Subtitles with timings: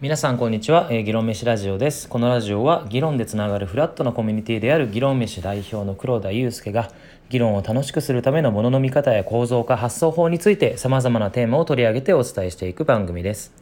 [0.00, 2.08] 皆さんこんにちは、えー、議論飯ラジオです。
[2.08, 6.92] このラジオは議論でつながるフラットなコミュニティである議論飯代表の黒田祐介が
[7.30, 13.52] 議論を楽しくするためのものの見方や構造化発想法について様々なテーマを取り上げてお伝えしていく番組です。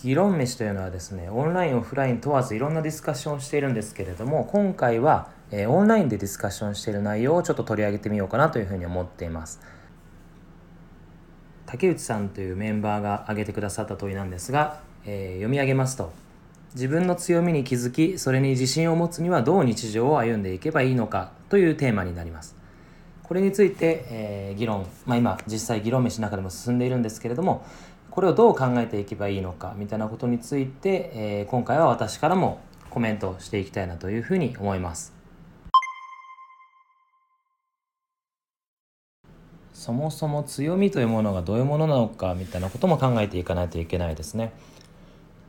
[0.00, 9.60] 議論飯というのはですねオンラインオフライン問わずいろんなディスカッションをしているんですけれども今回は、えー、オンラインでディスカッションしている内容をちょっと取り上げてみようかなというふうに思っています。
[11.66, 16.12] 竹内さんというメンバーが挙げてくださった問いなんですがえー、読み上げますと。
[16.74, 22.56] 自分の強みに気づきそれに自信を持つにはどう日常を歩んでいけばいいのかというテーマになります。
[23.22, 27.62] これについて、えー、議論、まあ、今実際議論飯の中でも進んでいるんですけれども
[28.10, 35.12] これをどう考えていけばいいのかみたいなことについて、えー、今回は私からもコメントしていきたいなというふうに思います。
[39.74, 44.52] そもそも強みというものがどういうものなのかみたいなことも考えていかないといけないですね。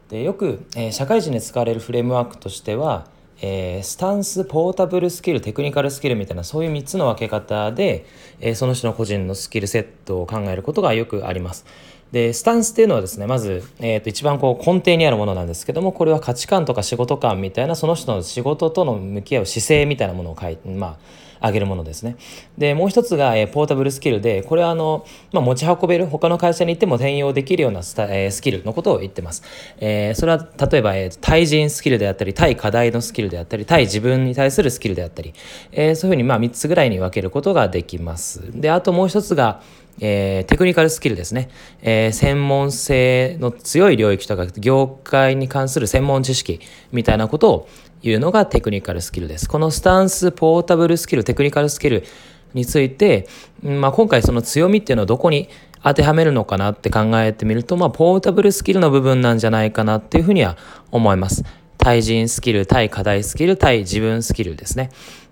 [0.09, 3.07] でよく、えー、社会人で使われるフレームワークとしては、
[3.41, 8.05] えー、スタンスポータブルスキルテクニカルスキルみたいなそういう3つの分け方で、
[8.39, 11.65] えー、その人の個人のスキルセットを考えることがよくあります。
[12.11, 20.97] でスタンスっていうのはですねまず、えー、と一番こう根底にあるものなんですけどもこれは価値観とか仕事観みたいなその人の仕事との向き合う姿勢みたいなものを書いてまあ
[21.41, 22.17] 上げるものですね。
[22.57, 29.43] で、もう一つが、え、ポータブルスキルで、これはあの、まあ、持ち運べる、他の会社に行っても転用できるようなスタ、え、スキルのことを言ってます。
[29.79, 35.33] えー、それは例えば、えー、対人スキルであったり、対課題のスキルであったり、対自分に対するスキルであったり、
[35.71, 38.41] えー、そういうふうにまあ3つぐらいに分けることができます。
[38.59, 39.61] で、あともう一つが、
[39.99, 41.49] えー、テクニカルスキルですね、
[41.81, 46.59] えー、専門性の強い領域とか業界に関する専門知識
[46.91, 47.67] みたいなことを
[48.01, 49.49] いうのがテクニカルスキルです。
[49.49, 52.05] このスタンス、ポータブルスキル、テクニカルスキル
[52.53, 53.27] について、
[53.61, 55.49] まあ、今回その強みっていうのはどこに
[55.83, 60.57] 当てはめるのかなって考えてみると、まあ、ポータブルスキルの部分なんじゃないかなっていうふうには
[60.91, 61.43] 思います。
[61.77, 64.89] 対人スキル、対課題スキル、対自分スキルですね。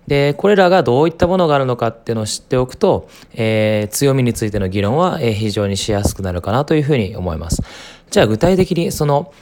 [0.08, 7.62] で、これらがどういったものがあるのかっていうのを知っておくと、えー、強みについての議論は、え、非常にしやすくなるかなというふうに思います。
[8.10, 9.32] じゃあ具体的にその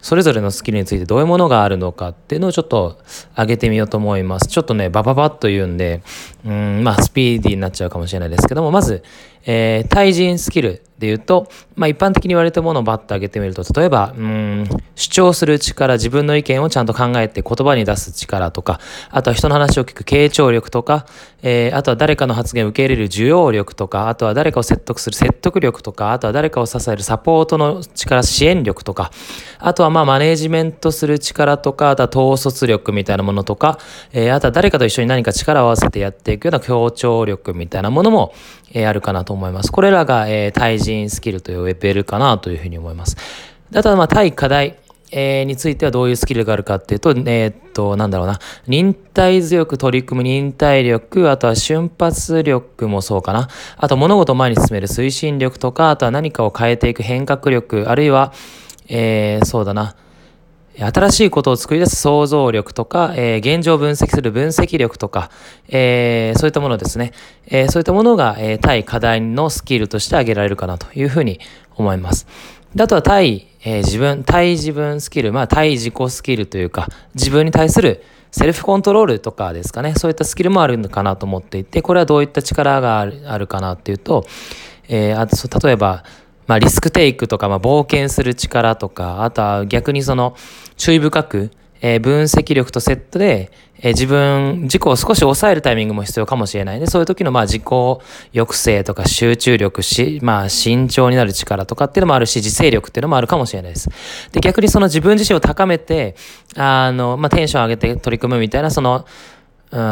[0.00, 2.98] それぞれのスキルについてどういうものがあるのかっていうのをちょっと
[3.36, 4.46] 上げてみようと思います。
[4.46, 6.02] ちょっとね、バババッと言うんで、
[6.44, 9.02] うん、まあスピーディーになっちゃうかもしれないですけども、まず、
[9.44, 14.64] えー、対人スキルで言うと、まあ、一般的に言われたものをバッと上げてみると、例えば、うん、
[14.94, 18.80] 主張する力、自分の意見をちゃんと考えて言葉に出す力とか、
[19.10, 21.06] あとは人の話を聞く傾聴力とか、
[21.42, 29.10] えー、あとは誰かの発言を受け入れる受容力とか、あとは誰かを説得する説得力とか、あとは誰かを支えるサポートの力、支援力とか、
[29.58, 33.78] あとはまあマネージメントする力とか、あとは統率力みたいなものとか、
[34.12, 38.32] えー、あとは誰かと一緒に何か力を合わせてやっていくような協調力みたいなものも、
[38.76, 39.72] え、あるかなと思います。
[39.72, 43.16] これらが、え、対人スキルと呼べるかなというふうに思います。
[43.74, 44.76] あとは、まあ、対課題、
[45.10, 48.38] え、についてはどういうスキルがあるかっていうと、えー、っと、なんだろうな。
[48.66, 53.48] 忍耐強く取り組む忍耐力、あとは瞬発力もそうかな。
[53.78, 58.34] あと物事を前に進める推進力とか、あとは何かを変えていく変革力、あるいは、
[58.88, 59.96] えー、そうだな。
[60.78, 65.30] 新しいことを作り出す想像力とか、えー、現状を分析する分析力とか、
[65.68, 67.12] えー、そういったものですね。
[67.46, 71.40] えー、そういったものが、え対課題のスキルとして挙げられるかなというふうに
[71.76, 72.26] 思います。
[72.74, 84.26] であとは対、え自分、対自分スキル、まあ対自己スキルというか、自分に対するセルフコントロールとかですかね、そういったスキルもあるのかなと思っていて、これはどういった力があるかなっていうと、
[84.88, 86.04] え、あと例えば、
[86.46, 90.36] まあ、リスクテイクとか、まあ、冒険する力とか、あとは逆にその、
[90.76, 96.86] 注意深く、えー、分析力とセットで、えー、自分、自己を少し抑えるタイミングも必要かもしれないね。
[96.86, 98.00] そういう時の、まあ、自己抑
[98.52, 103.90] 制とか集中力し、まあ、慎重になる力とかっていうのもあるし、自制力っていうのもあるかもしれないです。
[104.32, 106.14] で、逆にその自分自身を高めて、
[106.56, 109.04] あの、まあ、テンション上げて取り組むみたいな、その、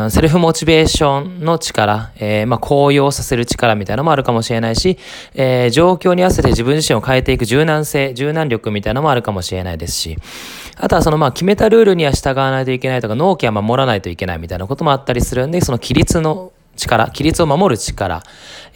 [0.07, 4.99] ん、セルフモチベーションの力、えー、まあ、高揚させる力みたいなのもあるかもしれないし、
[5.35, 10.17] えー、状況に合わせて自分自身を変えていく柔軟性、柔軟力みたいなのもあるかもしれないですし、
[10.77, 18.23] あとはそのまあ決めたルールには従わないといけないとか、納期は守らないといけないみたいなこともあったりするんで、その規律の力、規律を守る力、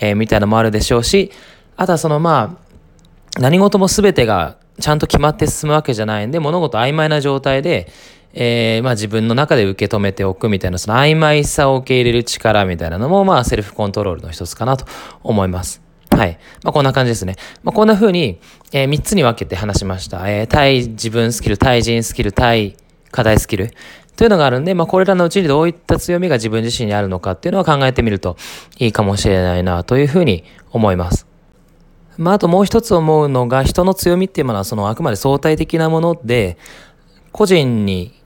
[0.00, 1.30] えー、みたいなのもあるでしょうし、
[1.76, 2.58] あとはそのま
[3.36, 7.88] あ、何事も全てがちゃんと決まって進むわけじゃないんで、物事曖昧な状態で、
[8.40, 14.86] えー、まあ自分の中で受け止めておくみたいな、その曖昧さを受け入れる力みたいなのも、まあセルフコントロールの一つかなと
[15.24, 15.82] 思います。
[16.08, 16.38] はい。
[16.62, 17.34] まあこんな感じですね。
[17.64, 18.38] まあこんな風に、
[18.70, 20.30] えー、3つに分けて話しました。
[20.30, 22.76] えー、対自分スキル、対人スキル、対
[23.10, 23.72] 課題スキル。
[24.14, 28.36] というのがあるんで、まあ、これらのうちにどういった強みが自分自身にあるのかっていうのは考えてみると
[28.76, 30.42] いいかもしれないなというふうに
[30.72, 31.28] 思います。
[32.16, 36.58] まあ、あともう一つ思うのが、人の強みっていうものは、そのあくまで相対的なもので、
[37.30, 38.17] 個人に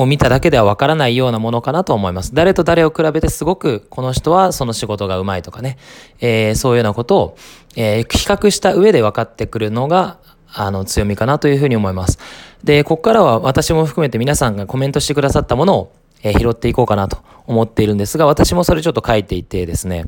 [0.00, 2.34] を見ただけではわからないようなものかなと思います。
[2.34, 5.76] 誰と誰を比べてすごくこの人はその仕事がうまいとかね、
[6.20, 7.36] えー、そういうようなことを、
[7.76, 10.18] えー、比較した上で分かってくるのが、
[10.52, 12.18] あの、強みかなというふうに思います。
[12.64, 15.92] で、ここからは私も含めて皆さんがコメントしてくださったものを、
[16.22, 20.06] えー、拾っていこうかなと思っているんですが、私もそれちょっと書いていてですね、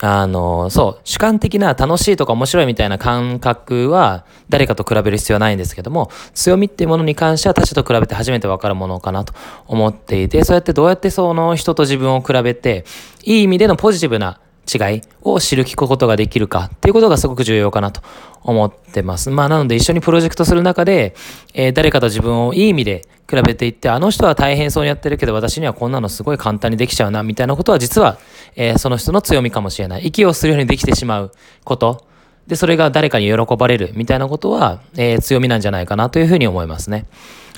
[0.00, 9.34] あの、そう、主観的な楽しいとか面白いみたいな感覚は誰かと比べる必要はないんですけども、強みっていうものに関しては他者と比べて初めて分かるものかなと
[9.66, 12.84] 思っていて、そうやってどうやってその人と自分を比べて、
[13.24, 14.38] いい意味でのポジティブな
[14.72, 18.02] 違いを知る聞くことができるかっていうことがすごく重要かなと
[18.42, 19.30] 思ってます。
[19.30, 21.14] まあなので一緒にプロジェクトする中で、
[21.54, 28.18] えー、誰かと自分をいい意味で比べていって、あの人は大変そうにやってるけど私にはこんなのすごい簡単にできちゃうなみたいなことは実は、
[28.56, 30.06] えー、その人の強みかもしれない。
[30.08, 31.32] 息をするようにできてしまう
[31.64, 32.06] こと。
[32.46, 37.04] で、それが誰かに喜ばれるみたいなことは、えー、強みなんじゃないかなというふうに思いますね。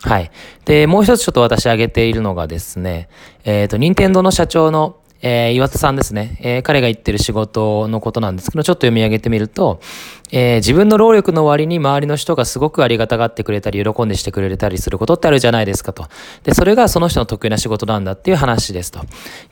[0.03, 0.31] はい。
[0.65, 3.09] で、もう一つちょっと私挙げているのがですね、
[3.45, 9.81] えっ、ー、と、任天堂の社長のえー、岩田さんですね、えー、彼が言ってる仕事のことなんですけど、ちょっと読み上げてみると、
[10.33, 16.07] えー、自分の労力の割に周りの人がすごくありがたがってくれたり、喜んでしてくれたりすることってあるじゃないですかと。
[16.45, 19.01] で、それがその人の得意な仕事なんだっていう話ですと。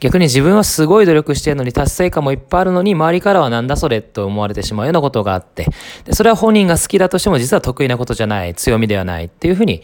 [0.00, 5.66] 逆に自分はすごい努力してるのに達成感もいっぱいあるのに、周りからはなんだそれと思われてしまうようなことがあって、
[6.04, 9.82] で、それは本人が好きだとしても実は得意なことじゃない、強みではないっていうふうに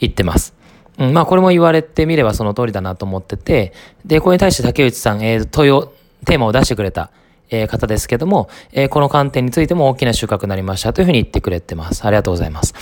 [0.00, 0.54] 言ってます。
[0.98, 3.72] うん、まあこれも言われてみればその通りだなと思ってて、
[4.04, 5.92] で、これに対して竹内さん、えー、問いを、
[6.24, 7.10] テーマを出してくれた、
[7.50, 12.04] えー、方ですけども、えー、この観点についても大きな収穫になりましたというふうに言ってくれてます。
[12.04, 12.74] ありがとうございます。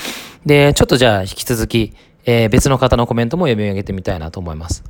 [0.46, 1.94] で、ちょっとじゃあ引き続き、
[2.24, 4.84] えー、別の方のコメントも読み上げてみたいなと思います。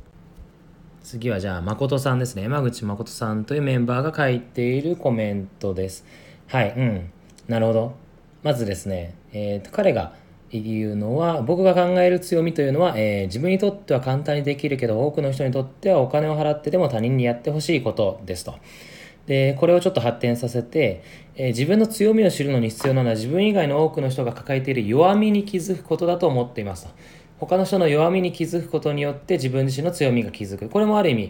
[1.03, 2.43] 次はじゃあ、誠さんですね。
[2.43, 6.05] 山口誠さんというメンバーが書いているコメントです。
[6.47, 7.11] はい、うん。
[7.47, 7.95] なるほど。
[8.41, 10.13] まずですね、えー、彼が、
[10.57, 18.55] いうのは僕が考える強みというのは、えー、自分にとっては簡単にできるけど多くの人にとってはお金を払ってでも他人にやってほしいことですと。
[19.25, 21.01] でこれをちょっと発展させて、
[21.35, 26.91] えー、自分の強みを知るのに必要なのは自分以外の多くの人が抱えている弱みに気づくことだと思っていますと。
[27.39, 30.69] 他の人の弱みに気づくことによって自分自身の強みが気づく。
[30.69, 31.27] これもある意味、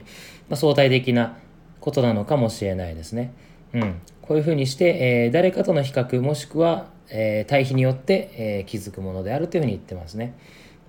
[0.49, 1.37] まあ、相対的な
[1.79, 3.33] ことなのかもしれないですね。
[3.73, 4.01] うん。
[4.21, 10.35] こういうふうにして、えー、誰かとの比較もしくは、えー、対比によって、えー、気づくものであるというふうに言ってますね。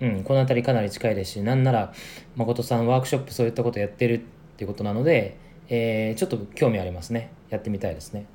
[0.00, 1.92] うん、この辺りかなり近いですし、なんなら
[2.36, 4.20] 誠さんワークショップそういったことやってるっ
[4.56, 5.36] ていうことなので、
[5.68, 7.30] えー、ちょっと興味ありますね。
[7.50, 8.26] やってみたいですね。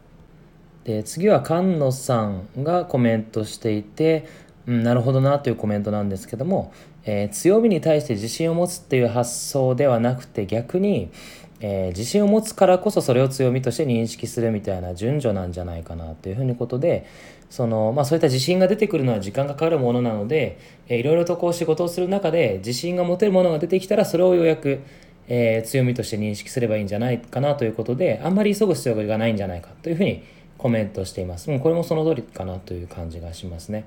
[0.83, 4.27] で次は菅野さんがコメントしていて、
[4.65, 6.73] うん、なるほどなというコメントなんですけども、
[7.03, 11.11] えー、強みに対して自信を持つっていう発想ではなくて逆に、
[11.59, 17.05] えー、自信を持つからこそそれを強みとして認識するみたいな順序なんじゃないかなというふうにことで
[17.49, 24.81] その、まあ、そういった自信が出てくるのは時間がかかるものなので、えー、いろいろとこう仕事をする中で自信が持てるものが出てきたらそれをようやく、
[25.27, 30.23] えー、強みとして認識すればいいんじゃないかなということであんまり急ぐ必要がないんじゃないかというふうに
[30.59, 31.49] コメントしています。
[31.49, 33.85] うん、これもその通りかなという感じがしますね。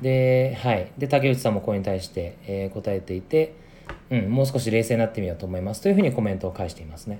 [0.00, 0.92] で、はい。
[0.96, 3.54] で、竹内さんもこれに対して、えー、答えていて、
[4.10, 7.18] うん、もう少し冷静になってみようと思いますというふうにコメントを返していますね。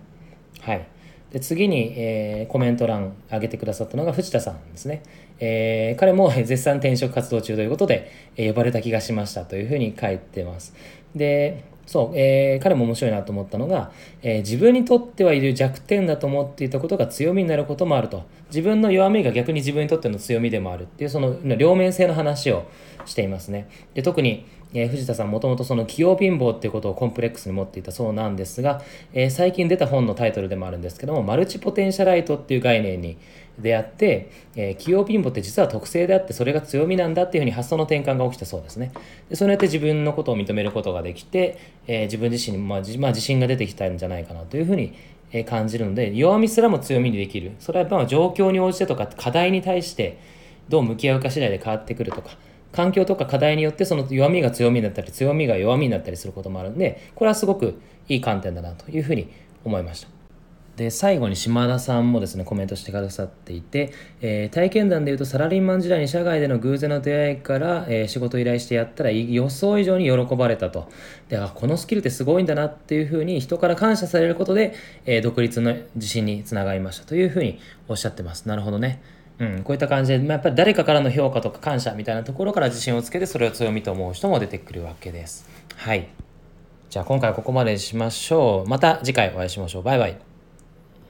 [0.60, 0.86] はい。
[1.32, 5.02] で次に、えー、コメント欄上げてくださったのが藤田さんですね。
[5.38, 10.74] えー、彼も絶賛転職活動中ということで、えー、呼ばれた気がしましたというふうに書いてます。
[11.14, 18.24] で、そう、えー、彼も面白いなと思ったのが、えー、自分にとってはいる弱点だと思っていたことが強みになることもあると。
[18.48, 22.66] 自分の弱みが逆に自分にとっての強みでもあるっていう、その両面性の話を
[23.04, 23.68] していますね。
[23.94, 33.16] で特に、えー、藤田さんもともとその器用貧乏っていうことをコンプレックスに持っていたそうなんですが、えー、最近出た本のタイトルでもあるんですけどもマルチポテンシャライトっていう概念に
[33.58, 38.92] 出会って、えー、器用貧乏って実は特性であってそれが強みなんだっていうふうに発想の転換が起きたそうですね
[39.28, 44.94] でそれによって自分のことを認めることができて、えー、自分自身に、まあ、まあ、自信が出てきたんじゃないかなというふうに
[45.44, 50.18] 感じるので弱みすらも強みにできるそれはやっぱ状況に応じてとか課題に対して
[50.68, 52.30] どう向き合うか次第で変わってくるとか
[52.72, 59.28] 環境とか課題によってその弱みが強みになったり強みが弱みになったりすることもあるんでこれはすごくいい観点だなというふうに
[59.64, 60.15] 思いました。
[60.76, 70.88] で最後に島田さんもですねコメントしてくださっていて、えー、体験談でいうとサラリーマン時代に社外での偶然の出会いから、えー、仕事依頼してやったら予想以上に喜ばれたと
[71.28, 74.74] であこのスキルってすごいんだなっていうふうに人から感謝されることで、
[75.06, 79.02] えー、独立の自信につながりましたというふうにおっしゃってますなるほどね
[79.38, 85.46] うん、こういった感じで、まあ、やっぱり誰かからの評価とか感謝みたいなところから自信をつけてそれを強みと思う人も出てくるわけです。
[85.76, 86.08] はい。
[86.88, 88.68] じゃあ今回はここまでにしましょう。
[88.68, 89.82] また次回お会いしましょう。
[89.82, 90.35] バイバイ。